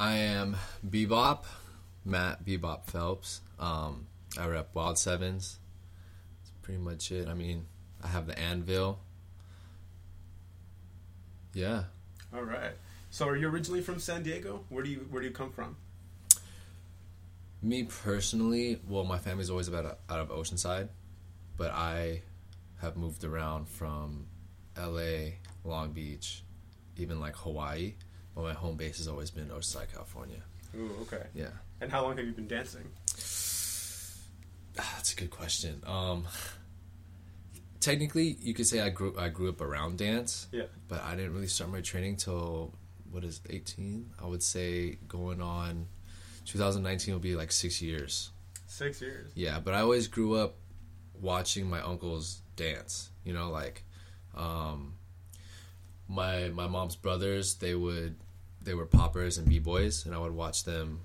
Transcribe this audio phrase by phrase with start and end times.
[0.00, 0.56] I am
[0.88, 1.44] Bebop,
[2.06, 3.42] Matt Bebop Phelps.
[3.58, 4.06] Um,
[4.38, 5.58] I rep Wild Sevens.
[6.38, 7.28] That's pretty much it.
[7.28, 7.66] I mean,
[8.02, 8.98] I have the Anvil.
[11.52, 11.84] Yeah.
[12.34, 12.72] All right.
[13.10, 14.64] So, are you originally from San Diego?
[14.70, 15.76] Where do you Where do you come from?
[17.60, 20.88] Me personally, well, my family's always about out of Oceanside,
[21.58, 22.22] but I
[22.80, 24.28] have moved around from
[24.78, 26.42] L.A., Long Beach,
[26.96, 27.96] even like Hawaii.
[28.34, 30.42] But my home base has always been Oceanside, California.
[30.76, 31.26] Ooh, okay.
[31.34, 31.48] Yeah.
[31.80, 32.84] And how long have you been dancing?
[34.78, 35.82] Ah, That's a good question.
[35.86, 36.26] Um,
[37.80, 40.64] technically, you could say I grew I grew up around dance, Yeah.
[40.88, 42.74] but I didn't really start my training till
[43.10, 44.10] what is eighteen?
[44.22, 45.86] I would say going on
[46.46, 48.30] 2019 will be like six years.
[48.66, 49.32] Six years.
[49.34, 50.54] Yeah, but I always grew up
[51.20, 53.10] watching my uncles dance.
[53.24, 53.82] You know, like
[54.36, 54.94] um,
[56.10, 57.54] my my mom's brothers.
[57.54, 58.16] They would
[58.62, 61.00] they were poppers and b boys, and I would watch them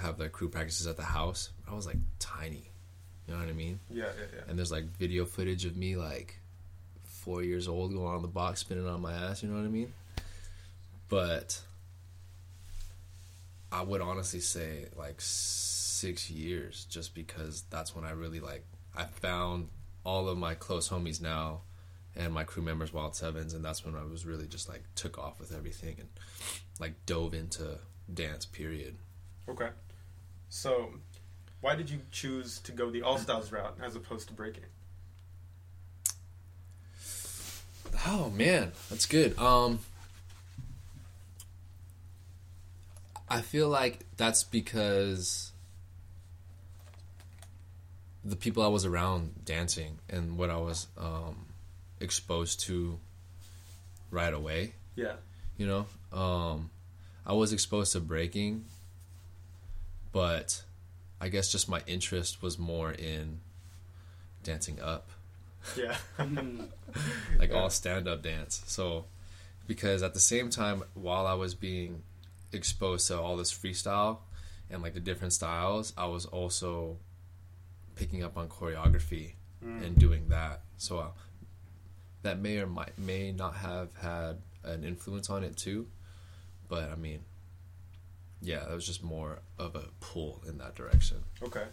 [0.00, 1.50] have their crew practices at the house.
[1.68, 2.70] I was like tiny.
[3.26, 3.80] You know what I mean?
[3.90, 4.42] Yeah, yeah, yeah.
[4.48, 6.38] And there's like video footage of me like
[7.04, 9.42] four years old going on the box spinning on my ass.
[9.42, 9.92] You know what I mean?
[11.08, 11.60] But
[13.72, 18.64] I would honestly say like six years, just because that's when I really like
[18.96, 19.68] I found
[20.04, 21.62] all of my close homies now
[22.18, 25.18] and my crew members Wild Sevens, and that's when I was really just like took
[25.18, 26.08] off with everything and
[26.80, 27.78] like dove into
[28.12, 28.44] dance.
[28.44, 28.96] Period.
[29.48, 29.68] Okay.
[30.50, 30.90] So,
[31.60, 34.64] why did you choose to go the all styles route as opposed to breaking?
[38.06, 39.38] Oh man, that's good.
[39.38, 39.78] Um
[43.30, 45.52] I feel like that's because
[48.24, 51.47] the people I was around dancing and what I was um
[52.00, 52.98] exposed to
[54.10, 55.16] right away, Yeah.
[55.56, 55.86] you know?
[56.12, 56.70] Um
[57.26, 58.64] I was exposed to breaking
[60.12, 60.62] but
[61.20, 63.40] I guess just my interest was more in
[64.42, 65.10] dancing up
[65.76, 65.96] Yeah.
[67.38, 67.56] like Yeah.
[67.56, 68.62] all stand up dance.
[68.66, 69.04] So,
[69.66, 72.02] because at the same time, while I was being
[72.52, 74.18] exposed to all this freestyle
[74.70, 76.96] and like the different styles, I was also
[77.96, 79.32] picking up on choreography
[79.62, 79.84] Mm.
[79.84, 80.60] and doing that.
[80.78, 81.08] So, uh,
[82.28, 85.86] that may or might may not have had an influence on it too.
[86.68, 87.20] But I mean,
[88.42, 91.18] yeah, it was just more of a pull in that direction.
[91.42, 91.64] Okay.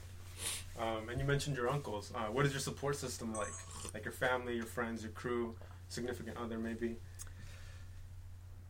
[0.80, 2.12] Um, and you mentioned your uncles.
[2.16, 3.48] Uh, what is your support system like?
[3.94, 5.56] Like your family, your friends, your crew,
[5.90, 6.96] significant other, maybe.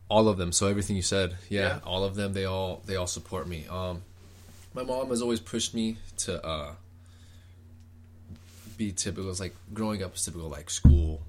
[0.08, 1.78] all of them so everything you said yeah, Yeah.
[1.84, 4.02] all of them they all they all support me um
[4.72, 6.70] my mom has always pushed me to uh
[8.76, 11.22] be typical it's like growing up is typical like school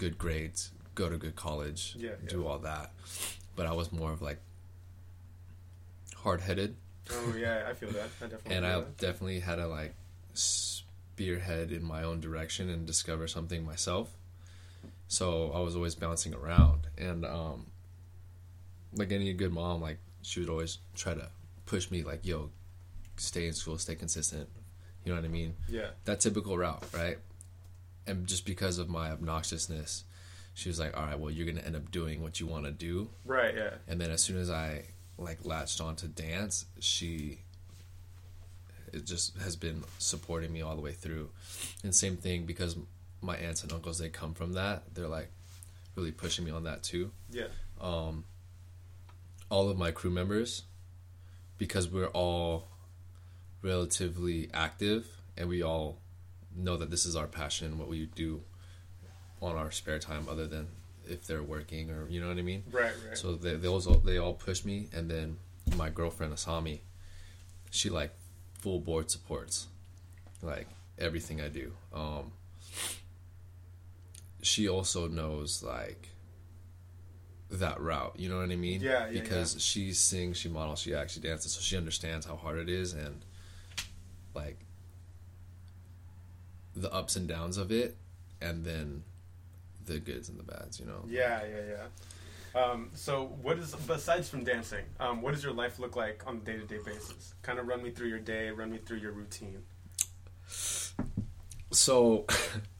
[0.00, 2.48] good grades go to good college Yeah, do yeah.
[2.48, 2.90] all that
[3.56, 4.38] but i was more of like
[6.16, 6.74] hard-headed
[7.12, 8.08] Oh yeah, I feel that.
[8.22, 8.54] I definitely.
[8.56, 8.96] and i that.
[8.96, 9.94] definitely had to like
[10.32, 14.08] spearhead in my own direction and discover something myself
[15.08, 17.66] so i was always bouncing around and um
[18.96, 21.28] like any good mom like she would always try to
[21.66, 22.48] push me like yo
[23.16, 24.48] stay in school stay consistent
[25.04, 25.88] you know what i mean Yeah.
[26.04, 27.18] that typical route right
[28.06, 30.02] and just because of my obnoxiousness
[30.54, 32.70] she was like all right well you're gonna end up doing what you want to
[32.70, 33.54] do Right.
[33.54, 33.70] Yeah.
[33.88, 34.84] and then as soon as I
[35.18, 37.40] like latched on to dance, she
[38.92, 41.28] it just has been supporting me all the way through.
[41.84, 42.76] And same thing because
[43.20, 44.82] my aunts and uncles they come from that.
[44.94, 45.30] They're like
[45.94, 47.10] really pushing me on that too.
[47.30, 47.44] Yeah.
[47.80, 48.24] Um
[49.50, 50.62] all of my crew members
[51.58, 52.68] because we're all
[53.62, 55.06] relatively active
[55.36, 55.98] and we all
[56.64, 58.42] know that this is our passion, what we do
[59.40, 60.68] on our spare time other than
[61.08, 62.62] if they're working or you know what I mean?
[62.70, 62.92] Right.
[63.08, 63.18] Right.
[63.18, 65.38] So they they also they all push me, and then
[65.76, 66.80] my girlfriend Asami,
[67.70, 68.12] she like
[68.58, 69.66] full board supports,
[70.42, 71.72] like everything I do.
[71.92, 72.32] Um,
[74.42, 76.08] she also knows like
[77.50, 78.14] that route.
[78.16, 78.80] You know what I mean?
[78.80, 82.58] Yeah, yeah, Because she sings, she models, she she dances, so she understands how hard
[82.58, 83.24] it is and
[84.34, 84.58] like
[86.74, 87.96] the ups and downs of it,
[88.40, 89.04] and then
[89.86, 90.80] the goods and the bads.
[90.80, 91.04] You know?
[91.08, 91.86] Yeah, yeah, yeah.
[92.52, 94.84] Um, so, what is besides from dancing?
[94.98, 97.34] Um, what does your life look like on a day to day basis?
[97.42, 99.62] Kind of run me through your day, run me through your routine.
[101.72, 102.26] So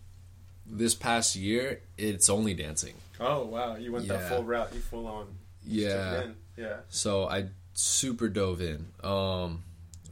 [0.67, 2.95] this past year, it's only dancing.
[3.19, 4.73] Oh wow, you went that full route.
[4.75, 5.27] You full on.
[5.65, 5.89] Yeah.
[5.89, 6.37] took it in.
[6.65, 6.77] Yeah.
[6.89, 8.87] So I super dove in.
[9.03, 9.63] Um,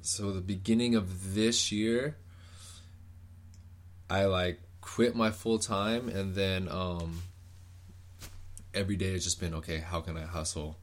[0.02, 2.16] so the beginning of this year,
[4.10, 7.22] I like quit my full time, and then um,
[8.75, 9.78] every day it's just been okay.
[9.78, 10.78] How can I hustle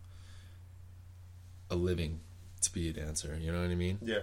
[1.70, 2.20] a living
[2.62, 3.38] to be a dancer.
[3.40, 4.00] You know what I mean?
[4.02, 4.20] Yeah.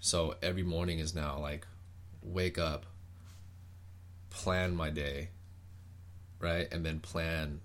[0.00, 1.66] So every morning is now like
[2.22, 2.86] wake up,
[4.30, 5.30] plan my day,
[6.40, 6.68] right?
[6.72, 7.60] And then plan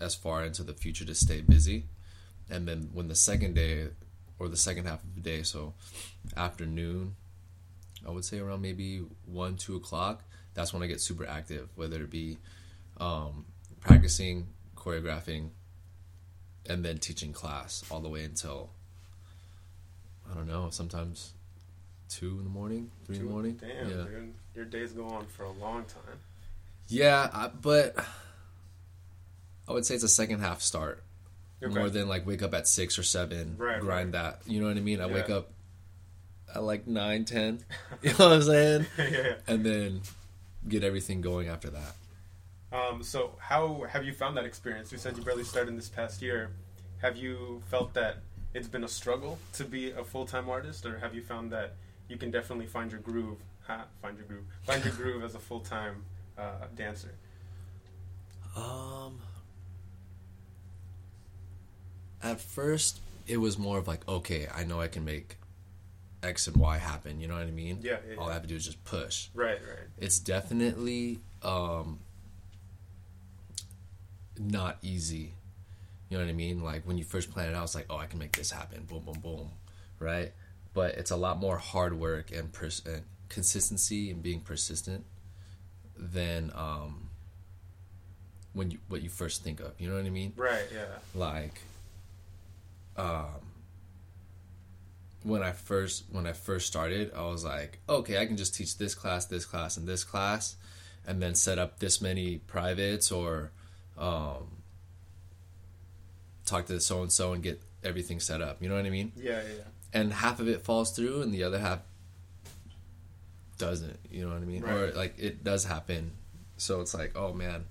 [0.00, 1.86] as far into the future to stay busy.
[2.50, 3.88] And then when the second day
[4.38, 5.74] or the second half of the day, so
[6.36, 7.16] afternoon,
[8.06, 10.22] I would say around maybe one, two o'clock,
[10.54, 12.38] that's when I get super active, whether it be
[12.98, 13.44] um,
[13.80, 14.46] practicing,
[14.76, 15.48] choreographing,
[16.68, 18.70] and then teaching class all the way until
[20.30, 21.32] I don't know, sometimes
[22.08, 23.60] two in the morning, three in the morning.
[23.60, 24.34] Damn, yeah, dude.
[24.54, 26.18] Your days go on for a long time.
[26.88, 27.96] yeah, I, but
[29.68, 31.02] I would say it's a second half start
[31.62, 31.74] Okay.
[31.74, 34.40] more than like wake up at six or seven, Right, grind that.
[34.46, 35.00] You know what I mean?
[35.00, 35.50] I wake up
[36.54, 37.60] at like nine, ten.
[38.02, 38.86] You know what I'm saying?
[38.98, 39.34] yeah, yeah.
[39.46, 40.02] And then
[40.68, 41.94] get everything going after that.
[42.72, 44.90] Um, so how have you found that experience?
[44.92, 46.50] You said you barely started in this past year.
[47.00, 48.18] Have you felt that
[48.52, 51.74] it's been a struggle to be a full time artist, or have you found that
[52.08, 53.38] you can definitely find your groove?
[53.66, 54.44] Ha, find your groove.
[54.64, 56.04] Find your groove as a full time
[56.36, 57.14] uh, dancer.
[58.56, 59.20] Um,
[62.22, 65.36] at first, it was more of like, okay, I know I can make
[66.24, 67.20] X and Y happen.
[67.20, 67.78] You know what I mean?
[67.82, 68.28] Yeah, yeah, All.
[68.28, 69.28] I have to do is just push.
[69.34, 69.86] Right, right.
[69.98, 72.00] It's definitely um,
[74.38, 75.34] not easy.
[76.08, 76.62] You know what I mean?
[76.62, 78.84] Like when you first plan it out, it's like, oh, I can make this happen.
[78.84, 79.50] Boom, boom, boom.
[79.98, 80.32] Right?
[80.72, 85.04] But it's a lot more hard work and, pers- and consistency and being persistent
[85.96, 87.10] than um,
[88.52, 89.72] when you what you first think of.
[89.78, 90.32] You know what I mean?
[90.36, 90.86] Right, yeah.
[91.14, 91.60] like
[92.96, 93.43] um
[95.24, 98.78] when I first when I first started, I was like, okay, I can just teach
[98.78, 100.56] this class, this class, and this class,
[101.06, 103.50] and then set up this many privates or
[103.98, 104.58] um,
[106.44, 108.62] talk to so and so and get everything set up.
[108.62, 109.12] You know what I mean?
[109.16, 109.64] Yeah, yeah, yeah.
[109.92, 111.80] And half of it falls through, and the other half
[113.56, 113.98] doesn't.
[114.10, 114.62] You know what I mean?
[114.62, 114.72] Right.
[114.72, 116.12] Or like it does happen.
[116.58, 117.64] So it's like, oh man.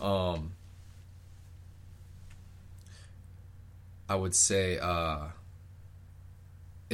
[0.00, 0.52] Um,
[4.08, 5.28] I would say uh,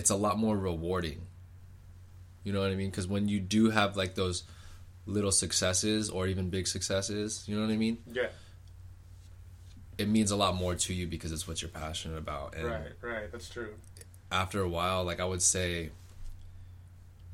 [0.00, 1.20] it's a lot more rewarding.
[2.42, 2.90] You know what I mean?
[2.90, 4.44] Because when you do have like those
[5.04, 7.98] little successes or even big successes, you know what I mean?
[8.10, 8.28] Yeah,
[9.98, 12.54] It means a lot more to you because it's what you're passionate about.
[12.56, 13.30] And right, right.
[13.30, 13.74] That's true.
[14.32, 15.90] after a while, like I would say,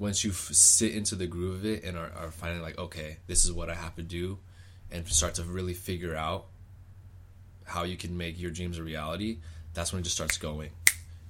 [0.01, 3.19] once you f- sit into the groove of it and are, are finding like, okay,
[3.29, 4.39] this is what I have to do,
[4.91, 6.47] and start to really figure out
[7.65, 9.39] how you can make your dreams a reality,
[9.75, 10.71] that's when it just starts going,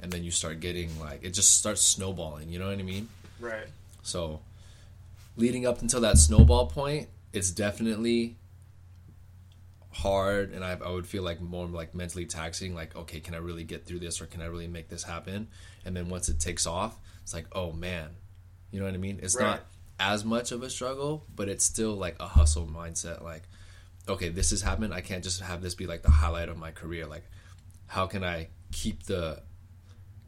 [0.01, 2.49] and then you start getting like it just starts snowballing.
[2.51, 3.09] You know what I mean?
[3.41, 3.67] Right.
[4.03, 4.41] So,
[5.37, 8.37] leading up until that snowball point, it's definitely
[9.91, 12.75] hard, and I, I would feel like more like mentally taxing.
[12.75, 15.49] Like, okay, can I really get through this, or can I really make this happen?
[15.85, 18.11] And then once it takes off, it's like, oh man,
[18.71, 19.21] you know what I mean?
[19.23, 19.43] It's Right.
[19.45, 19.61] not
[19.99, 23.23] as much of a struggle, but it's still like a hustle mindset.
[23.23, 23.45] Like,
[24.09, 24.93] okay, this has happened.
[24.93, 27.07] I can't just have this be like the highlight of my career.
[27.07, 27.25] Like,
[27.87, 29.43] how can I keep the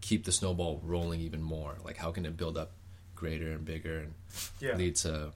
[0.09, 1.77] keep the snowball rolling even more?
[1.85, 2.73] Like, how can it build up
[3.15, 4.15] greater and bigger and
[4.61, 4.75] Yeah.
[4.77, 5.33] lead to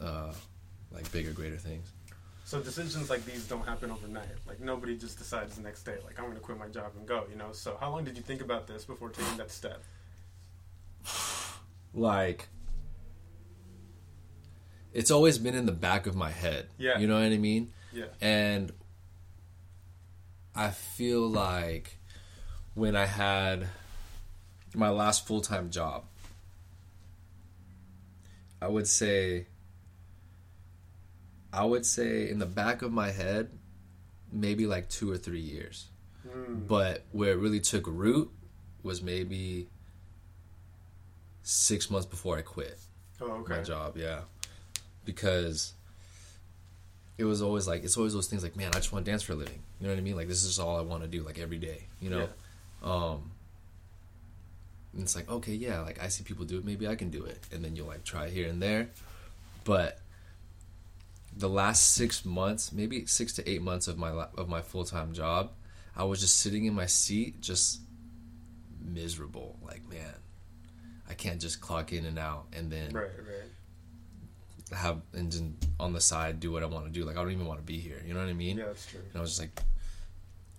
[0.00, 0.32] uh,
[0.90, 1.92] like bigger, greater things?
[2.44, 4.28] So decisions like these don't happen overnight.
[4.46, 7.06] Like nobody just decides the next day, like I'm going to quit my job and
[7.06, 7.24] go.
[7.30, 7.52] You know.
[7.52, 9.82] So how long did you think about this before taking that step?
[11.94, 12.48] Like,
[14.92, 16.68] it's always been in the back of my head.
[16.76, 16.98] Yeah.
[16.98, 17.72] You know what I mean?
[17.90, 18.04] Yeah.
[18.20, 18.70] And
[20.54, 21.96] I feel like
[22.74, 23.66] when I had
[24.76, 26.04] my last full time job,
[28.60, 29.46] I would say,
[31.52, 33.50] I would say in the back of my head,
[34.30, 35.86] maybe like two or three years.
[36.28, 36.68] Mm.
[36.68, 38.30] But where it really took root
[38.82, 39.68] was maybe
[41.42, 42.78] six months before I quit
[43.20, 43.56] Oh, okay.
[43.58, 44.20] my job, yeah.
[45.04, 45.72] Because
[47.16, 49.22] it was always like it's always those things like, man, I just want to dance
[49.22, 49.62] for a living.
[49.80, 50.16] You know what I mean?
[50.16, 51.84] Like this is all I want to do, like every day.
[52.00, 52.28] You know?
[52.82, 53.30] Um
[54.96, 57.24] and it's like, okay, yeah, like I see people do it, maybe I can do
[57.24, 57.38] it.
[57.52, 58.88] And then you'll like try here and there.
[59.64, 59.98] But
[61.36, 65.12] the last six months, maybe six to eight months of my of my full time
[65.12, 65.50] job,
[65.94, 67.80] I was just sitting in my seat, just
[68.82, 69.58] miserable.
[69.62, 70.14] Like, man,
[71.08, 73.10] I can't just clock in and out and then Right.
[73.18, 74.78] Right.
[74.78, 77.04] have and then on the side do what I want to do.
[77.04, 78.02] Like I don't even want to be here.
[78.06, 78.56] You know what I mean?
[78.56, 79.00] Yeah, that's true.
[79.00, 79.60] And I was just like,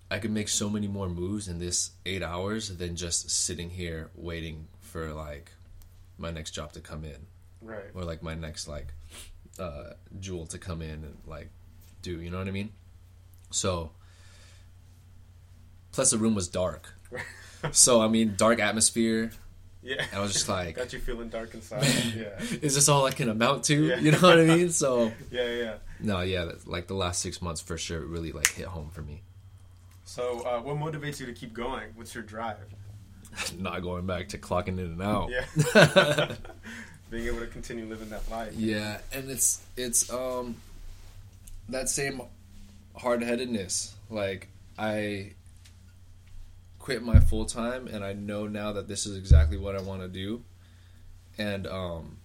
[0.09, 4.09] I could make so many more moves in this eight hours than just sitting here
[4.15, 5.51] waiting for like
[6.17, 7.27] my next job to come in
[7.61, 7.83] Right.
[7.93, 8.87] or like my next like
[9.59, 11.49] uh, jewel to come in and like
[12.01, 12.21] do.
[12.21, 12.71] You know what I mean?
[13.51, 13.91] So.
[15.91, 16.93] Plus, the room was dark.
[17.71, 19.31] so I mean, dark atmosphere.
[19.81, 20.05] Yeah.
[20.13, 21.83] I was just like, Got you feeling dark inside.
[22.15, 22.39] yeah.
[22.61, 23.85] is this all I can amount to?
[23.85, 23.99] Yeah.
[23.99, 24.69] You know what I mean?
[24.69, 25.73] So Yeah, yeah.
[25.99, 29.23] no, yeah, like the last six months for sure really like hit home for me.
[30.17, 31.89] So, uh, what motivates you to keep going?
[31.93, 32.57] What's your drive?
[33.59, 35.29] Not going back to clocking in and out.
[35.29, 35.45] Yeah.
[37.12, 38.51] Being able to continue living that life.
[38.55, 40.55] Yeah, and it's it's um
[41.69, 42.24] that same
[42.95, 43.93] hard headedness.
[44.09, 45.33] Like I
[46.79, 50.01] quit my full time and I know now that this is exactly what I want
[50.01, 50.43] to do.
[51.38, 52.17] And um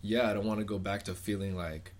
[0.00, 1.92] yeah, I don't want to go back to feeling like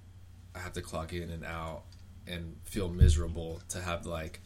[0.55, 1.83] I have to clock in and out
[2.29, 4.41] and feel miserable to have like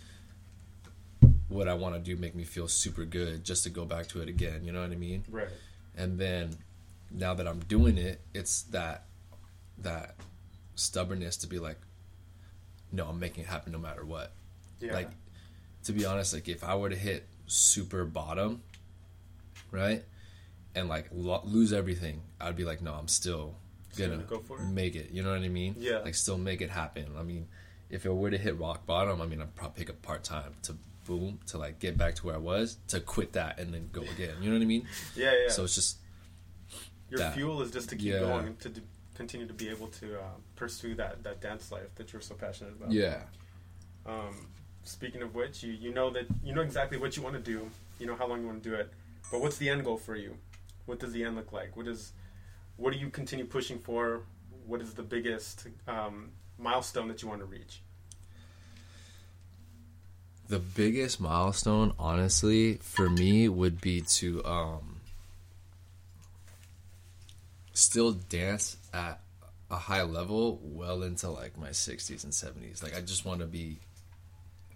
[1.49, 4.21] what I want to do make me feel super good just to go back to
[4.21, 5.25] it again, you know what I mean?
[5.31, 5.49] Right.
[5.97, 6.51] and then
[7.11, 9.05] now that I'm doing it, it's that
[9.79, 10.15] that
[10.75, 11.79] stubbornness to be like,
[12.93, 14.33] no, I'm making it happen no matter what.
[14.81, 14.93] Yeah.
[14.93, 15.11] Like,
[15.85, 18.63] to be honest, like if I were to hit super bottom,
[19.71, 20.05] right,
[20.75, 23.55] and like lo- lose everything, I'd be like, no, I'm still
[23.97, 24.67] gonna gonna go for it?
[24.67, 25.11] make it.
[25.13, 25.77] You know what I mean?
[25.79, 25.99] Yeah.
[26.01, 27.07] Like still make it happen.
[27.19, 27.49] I mean,
[27.91, 30.55] if it were to hit rock bottom, I mean, I'd probably pick up part time
[30.63, 30.77] to
[31.07, 34.03] boom to like get back to where I was to quit that and then go
[34.03, 34.35] again.
[34.43, 34.87] You know what I mean?
[35.17, 35.49] yeah, yeah.
[35.51, 35.99] So it's just
[37.11, 37.35] Your that.
[37.35, 38.21] fuel is just to keep Yeah.
[38.21, 38.83] going to d-
[39.15, 40.23] continue to be able to uh,
[40.55, 42.93] pursue that, that dance life that you're so passionate about.
[42.93, 43.23] yeah.
[44.07, 44.49] Um,
[44.85, 47.71] speaking of which, you, you know that you know exactly what you want to do.
[47.99, 48.93] You know how long you want to do it.
[49.31, 50.37] But what's the end goal for you?
[50.87, 51.77] What does the end look like?
[51.77, 52.13] What is
[52.77, 54.23] what do you continue pushing for?
[54.67, 57.81] What is the biggest um, milestone that you want to reach?
[60.49, 65.01] The biggest milestone, honestly, for me would be to um,
[67.75, 69.21] still dance at
[69.71, 72.83] a high level well into like my 60s and 70s.
[72.83, 73.79] Like I just want to be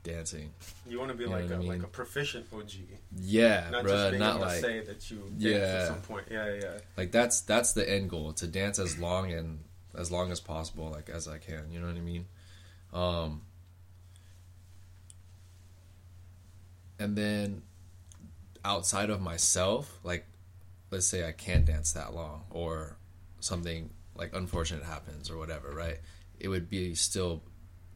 [0.02, 0.50] dancing.
[0.86, 2.70] You want to be You like a I like a proficient OG,
[3.18, 5.50] Yeah, not bruh, just being not able like to say that you Yeah.
[5.58, 6.26] at some point.
[6.30, 6.78] Yeah, yeah.
[6.98, 9.60] like that's that's the end goal to dance as long and
[9.96, 12.26] as long as possible like as i can you know what i mean?
[12.92, 13.42] Um
[16.98, 17.62] and then
[18.64, 20.26] outside of myself like
[20.90, 22.96] let's say i can't dance that long or
[23.40, 25.98] something like unfortunate happens or whatever right?
[26.38, 27.42] It would be still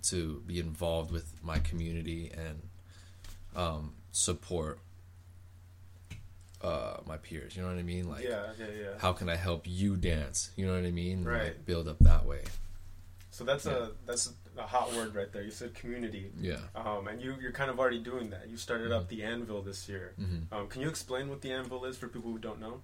[0.04, 2.62] to be involved with my community and
[3.54, 4.78] um support
[6.66, 8.88] uh my peers you know what i mean like yeah, yeah, yeah.
[8.98, 10.50] how can I help you dance?
[10.56, 11.22] You know what I mean?
[11.24, 11.44] Right.
[11.44, 12.42] Like, build up that way.
[13.30, 13.72] So that's Yeah.
[13.72, 15.42] a that's a hot word right there.
[15.42, 16.30] You said community.
[16.40, 16.56] Yeah.
[16.74, 18.48] Um, and you, you're kind of already doing that.
[18.48, 20.14] You started up the Anvil this year.
[20.16, 22.80] hmm Um, can you explain what the Anvil is for people who don't know?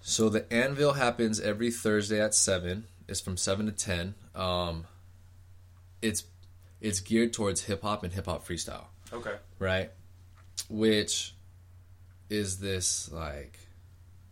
[0.00, 2.86] So the anvil happens every Thursday at seven.
[3.06, 4.14] It's from seven to ten.
[4.34, 4.86] Um,
[6.00, 6.24] it's
[6.80, 9.36] it's geared towards hip hop and hip hop freestyle, Okay.
[9.60, 9.90] right?
[10.68, 11.34] Which
[12.32, 13.58] is this like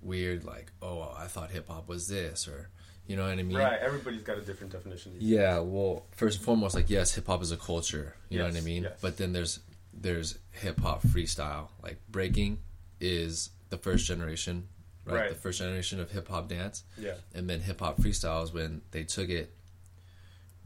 [0.00, 2.70] weird like oh I thought hip hop was this or
[3.06, 3.56] you know what I mean?
[3.56, 3.78] Right.
[3.80, 5.16] Everybody's got a different definition.
[5.18, 8.14] Yeah, well, first and foremost, like yes, hip hop is a culture.
[8.28, 8.84] You know what I mean?
[8.84, 8.98] yes.
[9.02, 9.58] But then there's
[9.92, 11.68] there's hip hop freestyle.
[11.82, 12.58] Like breaking
[13.00, 14.68] is the first generation,
[15.04, 15.14] right?
[15.22, 15.28] Right.
[15.30, 16.84] The first generation of hip hop dance.
[16.96, 17.14] Yeah.
[17.34, 19.52] and then hip hop freestyle is when they took it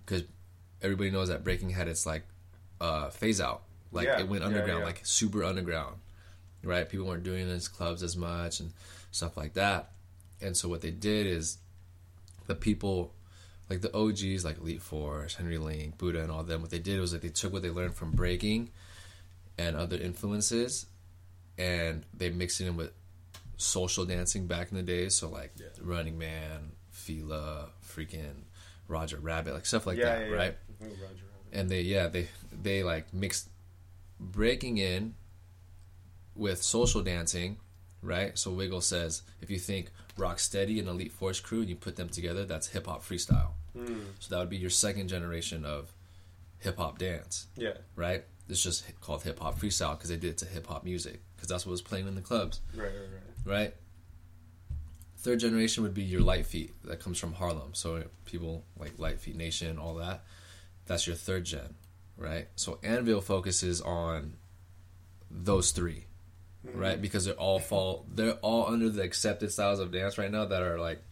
[0.04, 0.24] because
[0.82, 2.24] everybody knows that breaking had its like
[2.80, 3.62] uh, phase out.
[3.90, 4.84] Like Yeah, it went yeah, underground, yeah.
[4.86, 5.96] like super underground,
[6.66, 6.88] right?
[6.88, 8.72] People weren't doing in clubs as much and
[9.10, 9.90] stuff like that.
[10.40, 11.58] And so what they did is
[12.46, 13.12] the people,
[13.70, 16.60] like the OGs, like Elite Force, Henry Link, Buddha, and all them.
[16.60, 18.70] What they did was like they took what they learned from breaking
[19.56, 20.86] and other influences,
[21.56, 22.90] and they mixed it in with
[23.56, 25.08] social dancing back in the day.
[25.08, 25.66] So like Yeah.
[25.80, 28.42] Running Man, Fila, freaking
[28.88, 30.56] Roger Rabbit, like stuff like yeah, that, yeah, right?
[30.80, 30.86] Yeah.
[30.86, 31.24] Ooh, Roger, Roger.
[31.52, 33.48] and they yeah they they like mixed
[34.20, 35.14] breaking in
[36.36, 37.56] with social dancing
[38.02, 41.96] right so wiggle says if you think rocksteady and elite force crew and you put
[41.96, 45.92] them together that's hip-hop freestyle Mm, so that would be your second generation of
[46.58, 47.72] hip-hop dance yeah.
[47.96, 51.66] right it's just called hip-hop freestyle because they did it to hip-hop music because that's
[51.66, 53.08] what was playing in the clubs Right, right,
[53.46, 53.56] right.
[53.58, 53.74] right?
[55.18, 57.70] Third generation would be your light feet that comes from Harlem.
[57.72, 60.22] So people like Lite Feet Nation, all that.
[60.84, 61.76] That's your third gen,
[62.18, 62.48] right?
[62.56, 64.34] So Anvil focuses on
[65.30, 66.04] those 3
[66.66, 66.80] Mhm.
[66.80, 67.00] right?
[67.00, 70.62] Because they're all fall they're all under the accepted styles of dance right now that
[70.62, 71.02] are like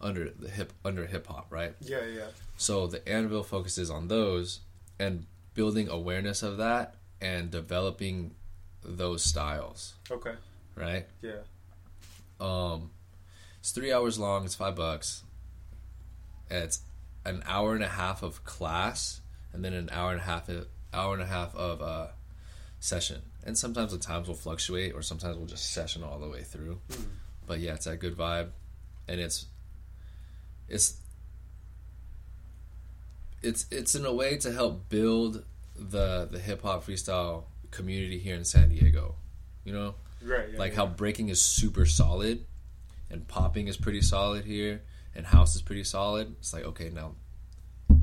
[0.00, 1.74] under the hip under hip hop, right?
[1.80, 2.26] Yeah, yeah.
[2.56, 4.60] So the Anvil focuses on those
[4.98, 8.34] and building awareness of that and developing
[8.84, 10.34] those styles, Okay.
[10.74, 11.06] right?
[11.22, 11.40] Yeah.
[12.40, 12.90] Um,
[13.60, 14.44] it's three hours long.
[14.44, 15.22] It's five bucks.
[16.50, 16.80] And It's
[17.24, 19.20] an hour and a half of class,
[19.52, 20.50] and then an hour and a half
[20.92, 22.08] hour and a half of uh,
[22.82, 23.22] session.
[23.44, 26.80] And sometimes the times will fluctuate, or sometimes we'll just session all the way through.
[26.90, 27.04] Mm.
[27.46, 28.50] But yeah, it's that good vibe,
[29.08, 29.46] and it's
[30.68, 30.98] it's
[33.42, 35.44] it's it's in a way to help build
[35.76, 39.14] the the hip hop freestyle community here in San Diego.
[39.64, 40.48] You know, Right.
[40.52, 40.78] Yeah, like yeah.
[40.78, 42.44] how breaking is super solid,
[43.10, 44.82] and popping is pretty solid here,
[45.14, 46.34] and house is pretty solid.
[46.38, 47.14] It's like okay, now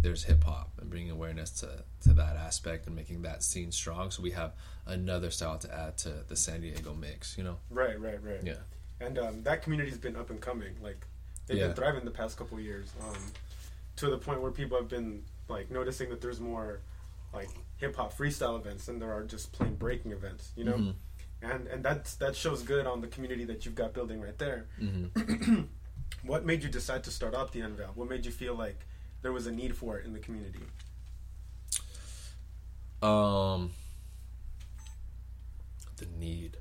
[0.02, 4.12] there's hip hop and bringing awareness to to that aspect and making that scene strong.
[4.12, 4.54] So we have
[4.86, 7.38] another style to add to the San Diego mix.
[7.38, 8.00] You know, Right.
[8.00, 8.22] Right.
[8.24, 8.40] Right.
[8.44, 8.54] yeah.
[9.02, 10.74] And um, that community's been up and coming.
[10.82, 11.06] Like
[11.48, 11.68] they've Yeah.
[11.68, 12.92] been thriving the past couple of years.
[13.02, 13.18] Um,
[13.98, 16.80] to the point where people have been like noticing that there's more
[17.34, 20.52] like hip hop freestyle events than there are just plain breaking events.
[20.56, 20.78] You know.
[20.78, 20.94] Mhm.
[21.42, 24.68] And and that's that shows good on the community that you've got building right there.
[24.78, 25.08] hmm
[26.24, 27.92] What made you decide to start up the Anvil?
[27.96, 28.86] What made you feel like
[29.22, 30.60] there was a need for it in the community?
[33.02, 33.72] Um,
[35.98, 36.58] the need.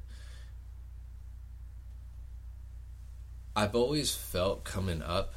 [3.57, 5.35] I've always felt coming up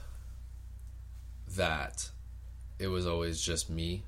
[1.55, 2.09] that
[2.77, 4.03] it was always just me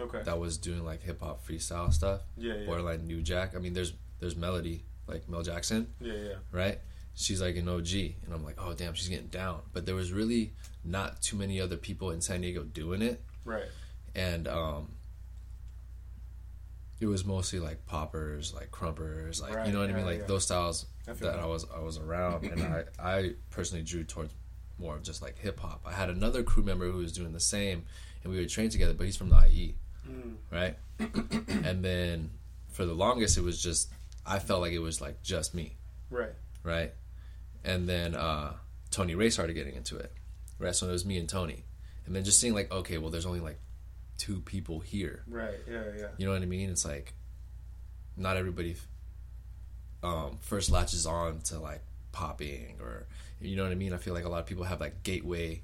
[0.00, 0.22] Okay.
[0.24, 3.54] that was doing like hip hop freestyle stuff, Yeah, yeah, borderline New Jack.
[3.54, 6.34] I mean, there's there's Melody like Mel Jackson, yeah, yeah.
[6.50, 6.78] right?
[7.14, 9.60] She's like an OG, and I'm like, oh damn, she's getting down.
[9.72, 10.52] But there was really
[10.84, 13.64] not too many other people in San Diego doing it Right.
[14.14, 14.88] and um
[17.00, 20.20] it was mostly like poppers like crumpers like Right, you know what i mean like
[20.20, 20.26] yeah.
[20.26, 24.32] those styles I that i was i was around and i i personally drew towards
[24.78, 27.84] more of just like hip-hop i had another crew member who was doing the same
[28.22, 29.76] and we would train together but he's from the ie
[30.10, 30.34] Mm.
[30.50, 30.76] right
[31.64, 32.30] and then
[32.72, 33.88] for the longest it was just
[34.26, 35.76] i felt like it was like just me
[36.10, 36.32] Right.
[36.64, 36.92] right?
[37.64, 38.54] And then uh,
[38.90, 40.12] Tony Ray started getting into it,
[40.58, 40.74] right?
[40.74, 41.64] So it was me and Tony,
[42.06, 43.58] and then just seeing like, okay, well, there's only like
[44.18, 45.22] two people here.
[45.28, 45.58] Right.
[45.68, 45.82] Yeah.
[45.96, 46.06] Yeah.
[46.16, 46.70] You know what I mean?
[46.70, 47.14] It's like
[48.16, 48.76] not everybody
[50.02, 53.06] um, first latches on to like popping or
[53.40, 53.92] you know what I mean.
[53.92, 55.62] I feel like a lot of people have like gateway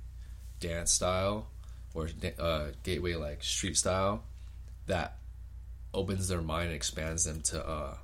[0.60, 1.48] dance style
[1.94, 4.24] or uh, gateway like street style
[4.86, 5.18] that
[5.94, 7.94] opens their mind and expands them to uh,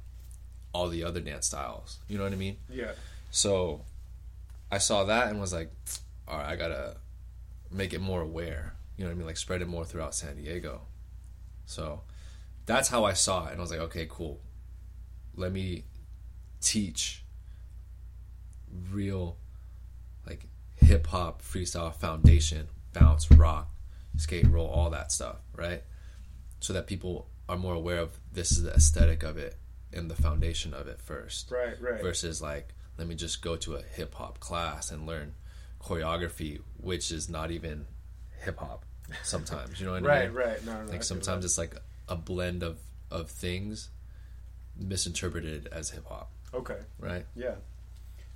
[0.72, 1.98] all the other dance styles.
[2.08, 2.56] You know what I mean?
[2.70, 2.92] Yeah.
[3.30, 3.82] So
[4.74, 5.70] I saw that and was like,
[6.26, 6.96] all right, I gotta
[7.70, 8.74] make it more aware.
[8.96, 9.26] You know what I mean?
[9.26, 10.82] Like spread it more throughout San Diego.
[11.66, 12.02] So
[12.66, 13.52] that's how I saw it.
[13.52, 14.40] And I was like, okay, cool.
[15.36, 15.84] Let me
[16.60, 17.24] teach
[18.90, 19.36] real,
[20.26, 23.68] like hip hop, freestyle foundation, bounce, rock,
[24.16, 25.82] skate, roll, all that stuff, right?
[26.60, 29.56] So that people are more aware of this is the aesthetic of it
[29.92, 31.80] and the foundation of it first Right.
[31.80, 32.00] Right.
[32.00, 35.34] versus like let me just go to a hip hop class and learn
[35.80, 37.86] choreography, which is not even
[38.42, 38.84] hip hop.
[39.22, 40.32] Sometimes you know what I mean?
[40.34, 40.64] Right.
[40.64, 40.72] No.
[40.74, 41.74] no, no Like sometimes it's like
[42.08, 42.78] a blend of
[43.10, 43.90] of things
[44.76, 46.78] misinterpreted as hip hop, Okay.
[46.98, 47.24] right?
[47.36, 47.54] Yeah.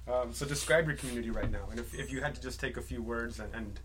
[0.06, 2.76] Um, so describe your community right now, and if, if you had to just take
[2.78, 3.80] a few words and, and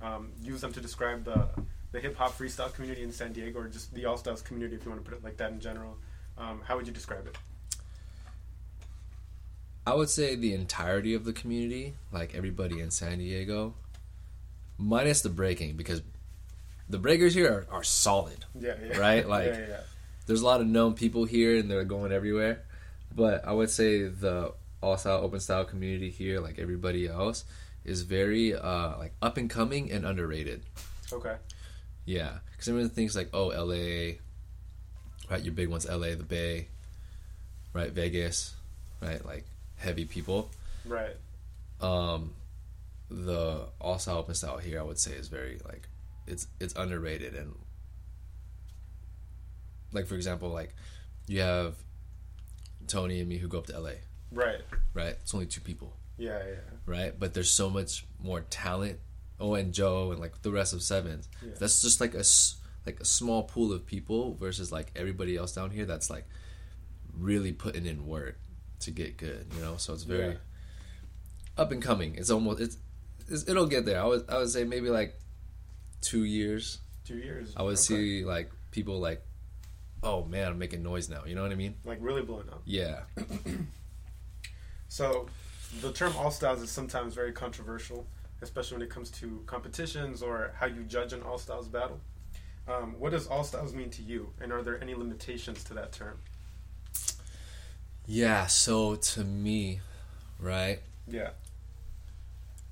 [0.00, 1.48] um, use them to describe the
[1.92, 4.84] the hip hop freestyle community in San Diego, or just the All Styles community, if
[4.84, 5.96] you want to put it like that in general,
[6.38, 7.36] um, how would you describe it?
[9.86, 13.74] I would say the entirety of the community, like everybody in San Diego,
[14.78, 16.02] minus the breaking because
[16.88, 18.44] the breakers here are, are solid.
[18.58, 18.74] Yeah.
[18.84, 18.98] yeah.
[18.98, 19.80] Right, like- yeah, yeah,
[20.26, 22.62] there's a lot of known people here and they're going everywhere.
[23.14, 27.44] But I would say the all style open style community here, like everybody else,
[27.84, 30.62] is very uh, like up and coming and underrated.
[31.12, 31.36] Okay.
[32.04, 34.18] Yeah, because everyone thinks like, oh, L.A.
[35.30, 36.68] Right, your big ones, L.A., the Bay,
[37.72, 38.54] right, Vegas,
[39.00, 39.44] right, like
[39.76, 40.50] heavy people.
[40.84, 41.16] Right.
[41.80, 42.32] Um,
[43.10, 45.88] the all style open style here, I would say, is very like
[46.26, 47.54] it's it's underrated and
[49.92, 50.74] like for example, like
[51.26, 51.74] you have
[52.86, 53.90] Tony and me who go up to LA,
[54.32, 54.60] Right.
[54.94, 55.16] right?
[55.22, 56.38] It's only two people, Yeah.
[56.46, 56.54] Yeah.
[56.84, 57.18] right?
[57.18, 58.98] But there's so much more talent.
[59.38, 61.28] Oh, and Joe and like the rest of Sevens.
[61.44, 61.52] Yeah.
[61.58, 62.24] That's just like a
[62.86, 66.24] like a small pool of people versus like everybody else down here that's like
[67.12, 68.38] really putting in work
[68.80, 69.76] to get good, you know.
[69.76, 70.38] So it's very Yeah.
[71.58, 72.14] up and coming.
[72.16, 72.76] It's almost it's,
[73.28, 74.00] it's it'll get there.
[74.00, 75.18] I would I would say maybe like
[76.00, 76.78] two years.
[77.04, 77.52] Two years.
[77.56, 77.80] I would Okay.
[77.82, 79.24] see like people like,
[80.02, 81.24] oh man, I'm making noise now.
[81.24, 81.76] You know what I mean?
[81.84, 82.62] like really blowing up.
[82.64, 83.00] Yeah.
[84.88, 85.26] So,
[85.80, 88.06] the term all styles is sometimes very controversial,
[88.40, 92.00] especially when it comes to competitions or how you judge an all styles battle.
[92.68, 95.92] Um, what does all styles mean to you, and are there any limitations to that
[95.92, 96.18] term?
[98.06, 98.46] Yeah.
[98.46, 99.80] So to me,
[100.40, 101.30] right, Yeah.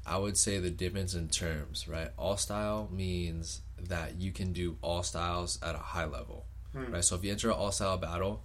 [0.06, 2.10] I would say the difference in terms, right?
[2.18, 6.92] All style means that you can do all styles at a high level, Hmm.
[6.92, 7.04] right?
[7.04, 8.42] So if you enter an all style battle,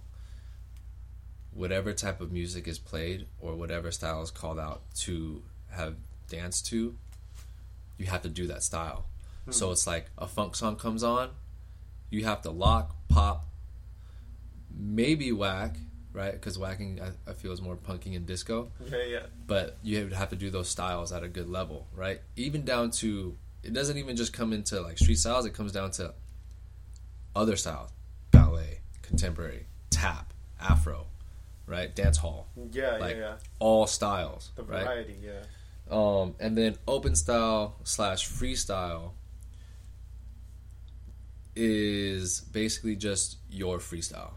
[1.52, 5.96] whatever type of music is played or whatever style is called out to have
[6.28, 6.96] danced to,
[7.98, 9.04] you have to do that style.
[9.50, 11.30] So it's like a funk song comes on,
[12.08, 13.48] you have to lock, pop,
[14.72, 15.76] maybe whack,
[16.12, 16.32] right?
[16.32, 19.22] Because whacking I, I feel is more punking and disco Yeah, yeah.
[19.46, 22.20] but you would have to do those styles at a good level, right?
[22.36, 25.90] Even down to it doesn't even just come into like street styles; it comes down
[25.92, 26.14] to
[27.36, 27.90] other styles,
[28.30, 31.06] ballet, contemporary, tap, afro,
[31.66, 31.94] right?
[31.94, 33.34] Dance hall, Yeah, Like, yeah, yeah.
[33.58, 34.84] all styles, The right?
[34.84, 35.42] variety, yeah.
[35.90, 39.10] Um, and then open style slash freestyle
[41.56, 44.30] is basically just your freestyle.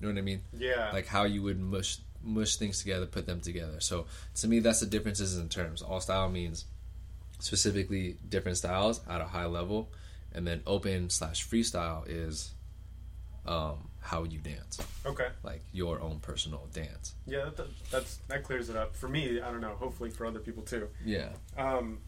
[0.00, 0.42] You know what I mean?
[0.56, 0.90] Yeah.
[0.92, 3.80] like how you would mush mush things together, put them together.
[3.80, 4.06] So
[4.36, 5.80] to me, that's the differences in terms.
[5.82, 6.64] All style means
[7.38, 9.90] specifically different styles at a high level,
[10.32, 12.52] and then open slash freestyle is
[13.46, 15.28] um, how you dance, okay.
[15.42, 17.14] like your own personal dance.
[17.26, 19.40] Yeah, that, that, that's that clears it up for me.
[19.40, 19.76] I don't know.
[19.78, 20.88] Hopefully for other people too.
[21.04, 21.28] Yeah.
[21.56, 21.98] Um,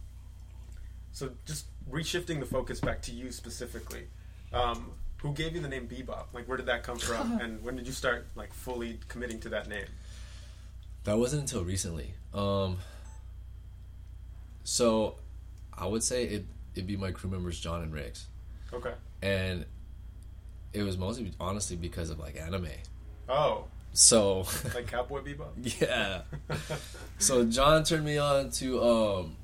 [1.12, 4.08] so just reshifting the focus back to you specifically.
[4.52, 6.32] Um, who gave you the name Bebop?
[6.32, 7.38] Like, where did that come from?
[7.42, 9.86] and when did you start like fully committing to that name?
[11.04, 12.14] That wasn't until recently.
[12.34, 12.78] Um,
[14.64, 15.16] so
[15.76, 18.26] I would say it it'd be my crew members John and Riggs,
[18.72, 18.92] Okay.
[19.22, 19.64] and
[20.72, 22.68] it was mostly honestly because of like anime.
[23.28, 25.80] Oh, So like Cowboy Bebop.
[25.80, 26.22] yeah.
[27.18, 29.36] so John turned me on to um,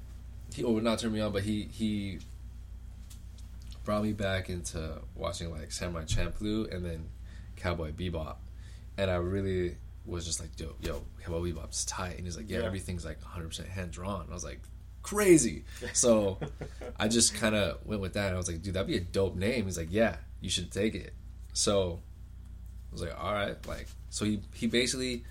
[0.54, 2.18] he or not turned me on, but he he
[3.84, 7.08] brought me back into watching like Samurai Champloo and then
[7.56, 8.36] Cowboy Bebop,
[8.96, 12.60] and I really was just like, yo, yo, Cowboy Bebop's tight, and he's like, yeah,
[12.60, 12.66] Yeah.
[12.66, 14.26] everything's like 100 percent hand drawn.
[14.30, 14.60] I was like,
[15.02, 15.64] crazy.
[15.92, 16.38] So
[16.98, 18.26] I just kind of went with that.
[18.26, 19.64] And I was like, dude, that'd be a dope name.
[19.66, 21.12] He's like, yeah, you should take it.
[21.52, 22.00] So
[22.90, 25.24] I was like, all right, like, so he he basically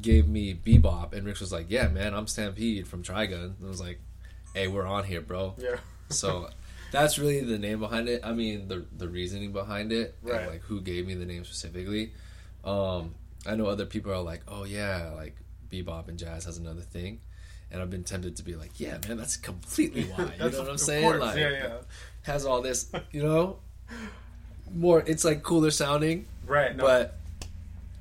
[0.00, 3.56] gave me Bebop, and Rich was like, yeah, man, I'm Stampede from Trigun.
[3.56, 3.98] And I was like,
[4.54, 5.54] hey, we're on here, bro.
[5.58, 5.76] yeah.
[6.10, 6.50] So
[6.92, 8.20] that's really the name behind it.
[8.24, 10.42] I mean, the the reasoning behind it, Right.
[10.42, 12.12] and like who gave me the name specifically.
[12.64, 13.14] Um,
[13.46, 15.36] I know other people are like, oh yeah, like
[15.70, 17.20] bebop and jazz has another thing,
[17.70, 20.24] and I've been tempted to be like, yeah, man, that's completely why.
[20.24, 21.04] you know what I'm of saying?
[21.04, 21.72] course, Like, yeah, yeah.
[22.22, 23.58] has all this, you know,
[24.74, 25.02] more.
[25.06, 26.74] It's like cooler sounding, Right.
[26.76, 27.18] No, but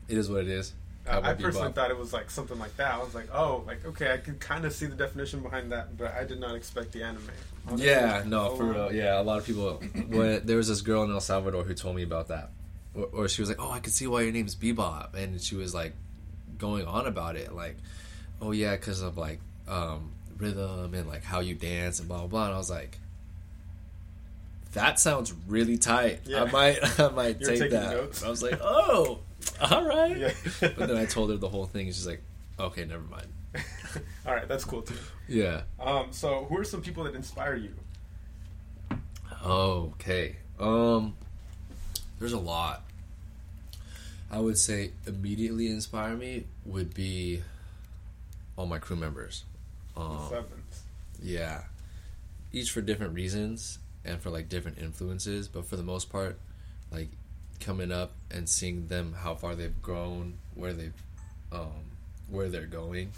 [0.08, 0.74] it is what it is.
[1.08, 2.96] I- personally thought it was like something like that.
[2.96, 5.98] I was like, oh, like okay, I can kind of see the definition behind that,
[5.98, 7.28] but I did not expect the anime.
[7.70, 8.94] Was Yeah, no, oh, for real.
[8.94, 9.76] Yeah, a lot of people.
[10.08, 12.52] When there was this girl in El Salvador who told me about that,
[12.94, 15.56] or, or she was like, "Oh, I can see why your name's Bebop," and she
[15.56, 15.94] was like
[16.58, 17.78] going on about it, like,
[18.42, 22.28] "Oh yeah, because of like um, rhythm and like how you dance and blah blah
[22.28, 23.00] blah." And I was like,
[24.74, 26.22] "That sounds really tight.
[26.26, 26.44] Yeah.
[26.48, 28.24] I might, I might You were take that." notes?
[28.24, 29.20] I was like, "Oh,
[29.72, 30.34] all right." Yeah.
[30.62, 32.22] but then I told her the whole thing, she's like,
[32.60, 33.28] "Okay, never mind."
[34.26, 34.96] All right, that's cool too.
[35.30, 35.62] Yeah.
[35.80, 37.74] Um, so who are some people that inspire you?
[39.46, 40.36] Okay.
[40.60, 41.16] Um
[42.20, 42.84] there's a lot.
[44.32, 47.42] I would say immediately inspire me would be
[48.58, 49.44] all my crew members.
[49.96, 50.30] Um,
[51.22, 51.64] yeah.
[52.52, 56.40] Each for different reasons and for like different influences, but for the most part,
[56.92, 57.10] like
[57.60, 60.94] coming up and seeing them how far they've grown, where they've
[61.52, 61.92] um
[62.30, 63.12] where they're going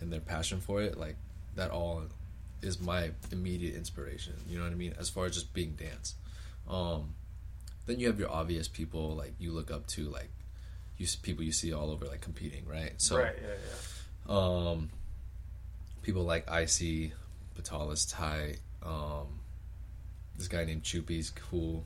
[0.00, 1.16] and their passion for it, like
[1.54, 2.02] that all
[2.62, 4.34] is my immediate inspiration.
[4.48, 4.94] You know what I mean?
[4.98, 6.14] As far as just being dance.
[6.68, 7.14] Um
[7.86, 10.30] then you have your obvious people like you look up to like
[10.98, 12.92] you people you see all over like competing, right?
[12.96, 13.34] So right.
[13.40, 13.54] Yeah.
[14.28, 14.36] Yeah.
[14.36, 14.90] um,
[16.02, 17.12] people like Icy,
[17.58, 19.40] Batalis Ty, um,
[20.36, 21.84] this guy named Chupi's cool,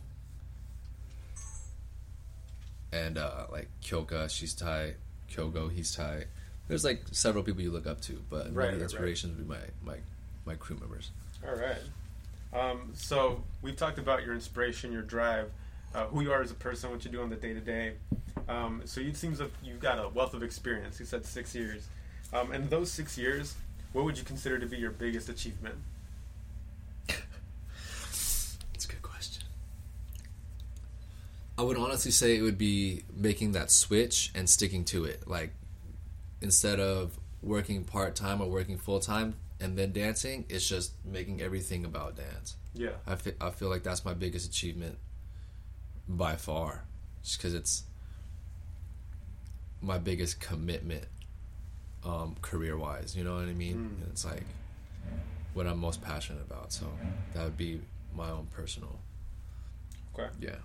[2.93, 4.95] and uh, like Kyoka, she's Thai,
[5.33, 6.25] Kyogo, he's Thai.
[6.69, 8.83] There's like several people you look up to, but Right, right, right, right.
[8.83, 9.99] inspirations would be my, my
[10.47, 11.11] my crew members.
[11.47, 11.79] All right.
[12.53, 15.51] Um, so we've talked about your inspiration, your drive,
[15.95, 17.95] uh, who you are as a person, what you do on the day to day.
[18.49, 20.99] Um, So it seems like you've got a wealth of experience.
[20.99, 21.87] You said six years.
[22.33, 23.55] Um, and those six years,
[23.93, 25.77] what would you consider to be your biggest achievement?
[27.07, 29.45] That's a good question.
[31.61, 35.29] I would honestly say it would be making that switch and sticking to it.
[35.29, 35.53] Like
[36.41, 41.43] instead of working part time or working full time and then dancing, it's just making
[41.43, 42.57] everything about dance.
[42.73, 42.93] Yeah.
[43.07, 44.97] I fe- I feel like that's my biggest achievement
[46.09, 46.85] by far,
[47.23, 47.83] just because it's
[49.83, 51.05] my biggest commitment,
[52.07, 53.15] um, career wise.
[53.15, 53.75] You know what I mean?
[53.75, 54.03] Mm.
[54.03, 54.47] And it's like
[55.53, 56.73] what I'm most passionate about.
[56.73, 56.87] So
[57.35, 57.83] that would be
[58.17, 58.99] my own personal.
[60.15, 60.31] Okay.
[60.41, 60.57] Yeah.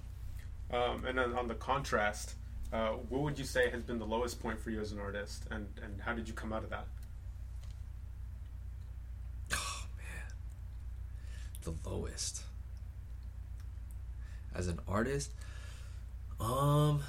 [0.71, 2.36] Um, and then on the contrast,
[2.73, 5.45] uh, what would you say has been the lowest point for you as an artist,
[5.51, 6.88] and and how did you come out of that?
[9.54, 12.41] Oh man, the lowest
[14.56, 15.32] as an artist.
[16.39, 17.04] Um,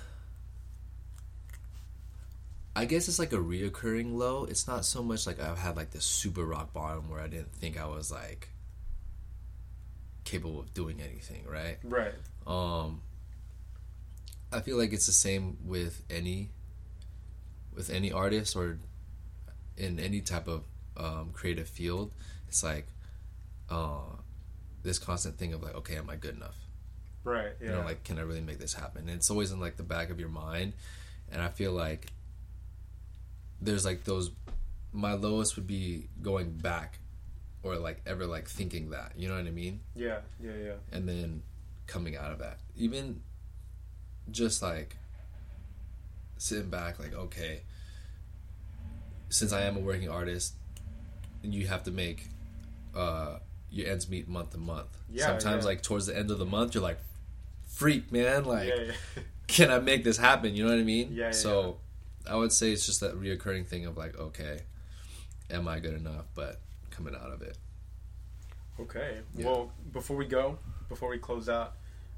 [2.74, 4.44] I guess it's like a reoccurring low.
[4.44, 7.52] It's not so much like I've had like this super rock bottom where I didn't
[7.54, 8.50] think I was like
[10.24, 11.78] capable of doing anything, right?
[11.82, 12.14] Right.
[12.46, 13.00] Um,
[14.56, 16.50] I feel like it's the same with any
[17.74, 18.78] with any artist or
[19.76, 20.64] in any type of
[20.96, 22.12] um, creative field.
[22.48, 22.86] It's like
[23.68, 24.16] uh,
[24.82, 26.56] this constant thing of like, okay, am I good enough?
[27.22, 27.52] Right.
[27.60, 27.66] Yeah.
[27.66, 29.02] You know, like, can I really make this happen?
[29.02, 30.72] And it's always in like the back of your mind.
[31.30, 32.06] And I feel like
[33.60, 34.30] there's like those.
[34.92, 36.98] My lowest would be going back,
[37.62, 39.12] or like ever like thinking that.
[39.16, 39.80] You know what I mean?
[39.94, 40.20] yeah.
[40.42, 40.52] Yeah.
[40.64, 40.72] Yeah.
[40.92, 41.42] and then
[41.86, 43.20] coming out of that even
[44.30, 44.96] just like
[46.38, 47.60] sitting back like okay
[49.28, 50.54] since i am a working artist
[51.42, 52.28] you have to make
[52.94, 53.38] uh
[53.70, 54.86] your ends meet month to month.
[55.10, 55.70] Yeah, sometimes yeah.
[55.70, 56.98] like towards the end of the month you're like
[57.66, 58.92] freak man like yeah.
[59.48, 60.56] Can i make this happen?
[60.56, 61.10] You know what i mean?
[61.12, 61.78] Yeah, so
[62.28, 64.62] i would say it's just that reoccurring thing of like okay
[65.50, 66.24] am i good enough?
[66.34, 66.60] But
[66.90, 67.56] coming out of it.
[68.80, 69.18] Okay.
[69.34, 70.58] Well, before we go,
[70.88, 71.74] before we close out,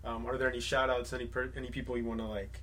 [0.09, 2.61] um, are there any shout outs, any per- any people you want to like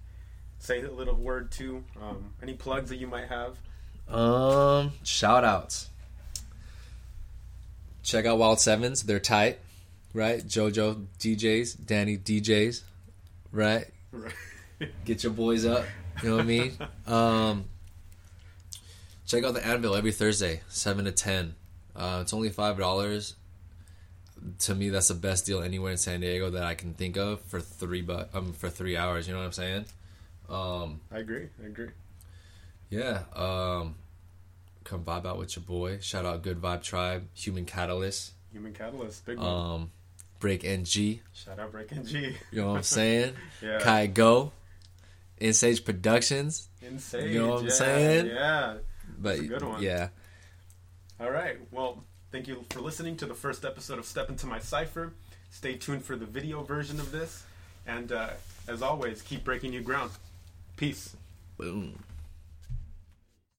[0.59, 1.83] say a little word to?
[2.01, 3.57] Um, any plugs that you might have?
[4.13, 5.89] Um, shout outs.
[8.03, 9.03] Check out Wild Sevens.
[9.03, 9.59] They're tight,
[10.13, 10.43] right?
[10.45, 12.81] JoJo DJs, Danny DJs,
[13.51, 13.85] right?
[14.11, 14.89] right.
[15.05, 15.85] Get your boys up.
[16.21, 16.77] You know what I mean?
[17.07, 17.65] Um,
[19.27, 21.53] check out the Anvil every Thursday, seven to ten.
[21.95, 23.35] Uh, it's only five dollars.
[24.59, 27.41] To me, that's the best deal anywhere in San Diego that I can think of
[27.41, 29.27] for three but um for three hours.
[29.27, 29.85] You know what I'm saying?
[30.49, 31.47] Um, I agree.
[31.63, 31.89] I agree.
[32.89, 33.23] yeah.
[33.35, 33.95] Um,
[34.83, 35.97] come vibe out with your boy.
[35.99, 39.47] Shout out Good Vibe Tribe, Human Catalyst, Human Catalyst, big one.
[39.47, 39.91] um,
[40.39, 41.21] Break NG.
[41.33, 42.35] Shout out Break NG.
[42.51, 43.33] You know what I'm saying?
[43.63, 43.79] yeah.
[43.79, 44.51] Kai Go,
[45.39, 46.67] Insage Productions.
[46.81, 47.31] Insane.
[47.33, 48.27] You know what I'm saying?
[48.27, 48.75] Yeah.
[49.17, 49.81] But That's a good one.
[49.81, 50.09] yeah,
[51.19, 51.57] All right.
[51.71, 52.03] Well,
[52.35, 55.13] thank you for listening to the first episode of Step Into My Cypher.
[55.51, 57.45] Stay tuned for the video version of this.
[57.87, 58.31] And uh,
[58.67, 60.11] as always, keep breaking new ground.
[60.75, 61.15] Peace.
[61.57, 61.97] boom.